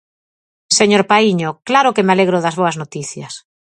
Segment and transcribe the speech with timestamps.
[0.77, 3.33] Señor Paíño, claro que me alegro das boas noticias.